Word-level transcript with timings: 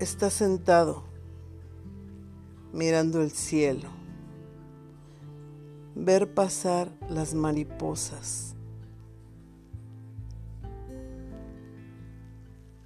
Está 0.00 0.30
sentado 0.30 1.02
mirando 2.72 3.20
el 3.20 3.32
cielo, 3.32 3.88
ver 5.96 6.32
pasar 6.34 6.88
las 7.10 7.34
mariposas, 7.34 8.54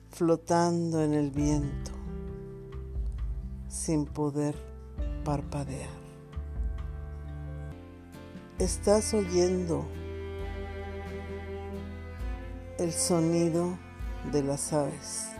flotando 0.08 1.02
en 1.02 1.12
el 1.12 1.30
viento, 1.30 1.90
sin 3.68 4.06
poder 4.06 4.54
parpadear. 5.22 5.90
Estás 8.58 9.12
oyendo 9.12 9.84
el 12.78 12.90
sonido 12.90 13.76
de 14.32 14.42
las 14.42 14.72
aves 14.72 15.31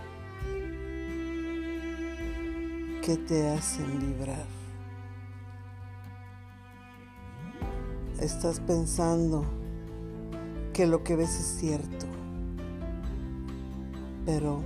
que 3.03 3.17
te 3.17 3.49
hacen 3.51 3.99
vibrar. 3.99 4.47
Estás 8.21 8.61
pensando 8.61 9.45
que 10.73 10.87
lo 10.87 11.03
que 11.03 11.17
ves 11.17 11.35
es 11.35 11.59
cierto, 11.59 12.07
pero 14.25 14.63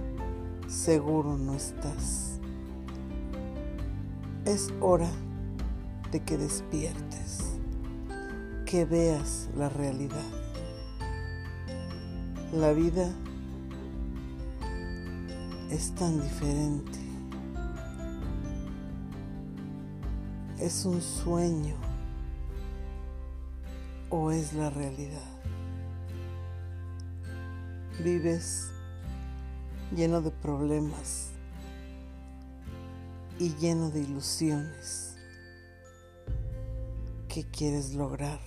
seguro 0.69 1.39
no 1.39 1.55
estás. 1.55 2.39
Es 4.45 4.69
hora 4.81 5.11
de 6.13 6.21
que 6.21 6.37
despiertes, 6.37 7.39
que 8.67 8.85
veas 8.85 9.49
la 9.57 9.71
realidad. 9.71 10.29
La 12.53 12.73
vida 12.73 13.11
es 15.71 15.95
tan 15.95 16.21
diferente. 16.21 17.06
¿Es 20.61 20.87
un 20.87 21.03
sueño 21.03 21.77
o 24.09 24.31
es 24.31 24.55
la 24.55 24.71
realidad? 24.71 25.31
Vives 28.03 28.71
lleno 29.95 30.23
de 30.23 30.31
problemas 30.31 31.29
y 33.39 33.55
lleno 33.57 33.91
de 33.91 34.01
ilusiones. 34.01 35.17
¿Qué 37.29 37.45
quieres 37.45 37.95
lograr? 37.95 38.41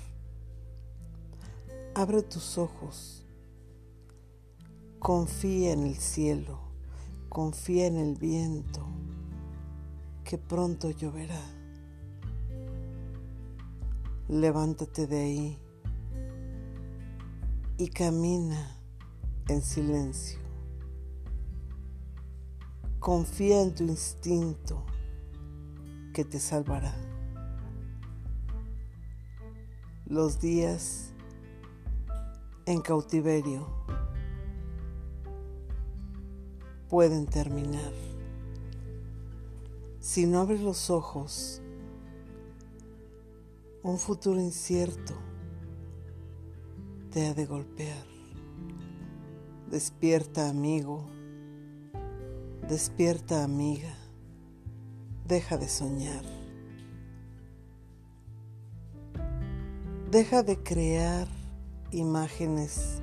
Abre 1.94 2.24
tus 2.24 2.58
ojos. 2.58 3.24
Confía 4.98 5.74
en 5.74 5.84
el 5.84 5.96
cielo. 5.96 6.60
Confía 7.30 7.86
en 7.86 7.98
el 7.98 8.16
viento, 8.16 8.84
que 10.24 10.40
pronto 10.40 10.90
lloverá. 10.90 11.59
Levántate 14.30 15.08
de 15.08 15.20
ahí 15.20 15.60
y 17.80 17.90
camina 17.90 18.80
en 19.48 19.64
silencio. 19.64 20.38
Confía 23.00 23.64
en 23.64 23.74
tu 23.74 23.86
instinto 23.86 24.86
que 26.14 26.24
te 26.26 26.40
salvará. 26.40 26.94
Los 30.06 30.40
días 30.40 31.12
en 32.68 32.82
cautiverio 32.82 33.68
pueden 36.88 37.26
terminar. 37.26 37.94
Si 40.00 40.28
no 40.28 40.42
abres 40.42 40.62
los 40.62 40.92
ojos, 40.92 41.64
un 43.84 43.98
futuro 43.98 44.40
incierto 44.40 45.14
te 47.12 47.28
ha 47.28 47.34
de 47.34 47.46
golpear. 47.46 48.06
Despierta 49.70 50.50
amigo, 50.50 51.08
despierta 52.68 53.44
amiga, 53.44 53.96
deja 55.26 55.58
de 55.58 55.68
soñar. 55.68 56.24
Deja 60.12 60.44
de 60.44 60.62
crear 60.64 61.28
imágenes 61.92 63.02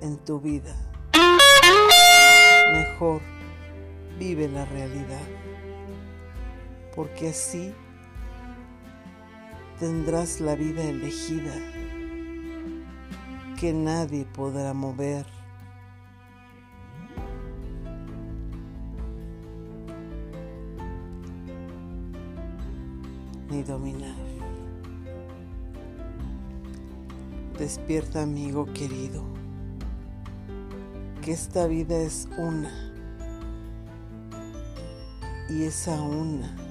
en 0.00 0.16
tu 0.18 0.40
vida 0.40 0.76
mejor 2.72 3.20
vive 4.18 4.48
la 4.48 4.64
realidad, 4.64 5.26
porque 6.94 7.28
así 7.28 7.74
tendrás 9.78 10.40
la 10.40 10.54
vida 10.54 10.82
elegida 10.82 11.52
que 13.58 13.72
nadie 13.72 14.24
podrá 14.24 14.72
mover. 14.74 15.26
ni 23.48 23.62
dominar. 23.62 24.16
Despierta 27.58 28.22
amigo 28.22 28.66
querido 28.74 29.22
que 31.22 31.32
esta 31.32 31.66
vida 31.68 31.96
es 31.96 32.28
una 32.36 32.72
y 35.48 35.62
esa 35.62 36.02
una 36.02 36.65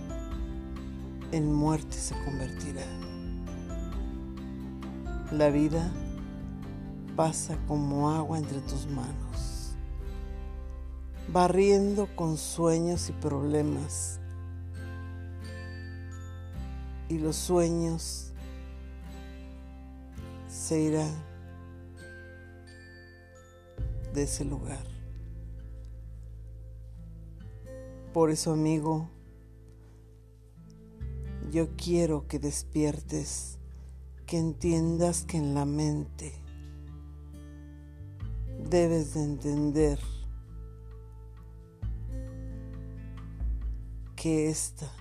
en 1.35 1.51
muerte 1.51 1.97
se 1.97 2.15
convertirá. 2.23 2.85
La 5.33 5.49
vida 5.49 5.91
pasa 7.17 7.57
como 7.67 8.09
agua 8.09 8.37
entre 8.37 8.61
tus 8.61 8.87
manos, 8.87 9.75
barriendo 11.27 12.07
con 12.15 12.37
sueños 12.37 13.09
y 13.09 13.11
problemas. 13.11 14.21
Y 17.09 17.19
los 17.19 17.35
sueños 17.35 18.31
se 20.47 20.79
irán 20.79 21.13
de 24.13 24.23
ese 24.23 24.45
lugar. 24.45 24.85
Por 28.13 28.31
eso, 28.31 28.53
amigo, 28.53 29.09
yo 31.55 31.69
quiero 31.77 32.27
que 32.27 32.37
despiertes, 32.37 33.59
que 34.25 34.37
entiendas 34.37 35.23
que 35.23 35.37
en 35.37 35.53
la 35.53 35.63
mente 35.63 36.33
debes 38.69 39.13
de 39.13 39.23
entender 39.23 39.99
que 44.17 44.49
esta 44.49 44.91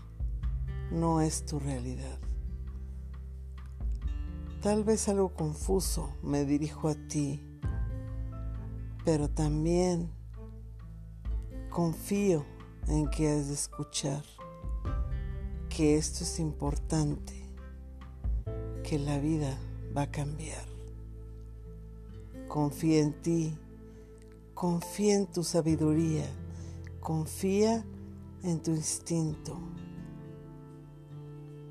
no 0.93 1.21
es 1.21 1.45
tu 1.45 1.59
realidad. 1.59 2.21
Tal 4.63 4.85
vez 4.85 5.09
algo 5.09 5.35
confuso 5.35 6.15
me 6.23 6.45
dirijo 6.45 6.89
a 6.89 6.95
ti 6.95 7.43
pero 9.05 9.29
también 9.29 10.09
confío 11.69 12.47
en 12.87 13.11
que 13.11 13.29
has 13.29 13.49
de 13.49 13.55
escuchar 13.55 14.23
que 15.77 15.97
esto 15.97 16.23
es 16.23 16.39
importante, 16.39 17.33
que 18.85 18.97
la 18.97 19.19
vida 19.19 19.59
va 19.97 20.03
a 20.03 20.11
cambiar. 20.11 20.65
Confía 22.47 23.01
en 23.01 23.13
ti, 23.23 23.59
confía 24.55 25.17
en 25.17 25.27
tu 25.27 25.43
sabiduría, 25.43 26.27
confía 27.01 27.85
en 28.45 28.63
tu 28.63 28.71
instinto, 28.71 29.59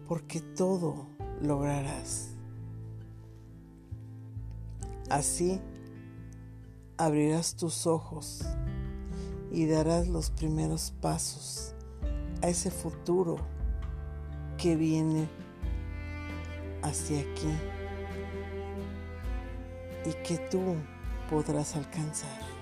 porque 0.10 0.42
todo 0.42 1.08
lograrás. 1.42 2.32
Así, 5.10 5.62
abrirás 6.98 7.56
tus 7.56 7.88
ojos 7.88 8.44
y 9.50 9.66
darás 9.66 10.10
los 10.10 10.30
primeros 10.30 10.92
pasos 11.00 11.74
a 12.42 12.50
ese 12.50 12.70
futuro 12.70 13.63
que 14.64 14.78
viene 14.78 15.28
hacia 16.84 17.20
aquí 17.20 17.54
y 20.06 20.14
que 20.26 20.38
tú 20.50 20.78
podrás 21.30 21.76
alcanzar. 21.76 22.53